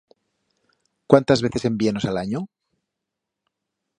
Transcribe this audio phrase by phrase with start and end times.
[1.05, 2.43] Cuántas veces en vienos a l'anyo?